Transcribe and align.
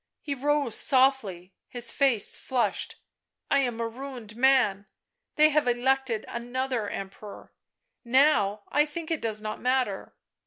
He 0.19 0.33
rose 0.33 0.73
softly, 0.75 1.53
his 1.67 1.93
face 1.93 2.35
flushed." 2.35 2.95
I 3.51 3.59
am 3.59 3.79
a 3.79 3.87
ruined 3.87 4.35
man. 4.35 4.87
They 5.35 5.51
have 5.51 5.67
elected 5.67 6.25
another 6.27 6.89
Emperor. 6.89 7.53
Now 8.03 8.63
I 8.69 8.87
think 8.87 9.11
it 9.11 9.21
does 9.21 9.43
not 9.43 9.61
matter." 9.61 10.15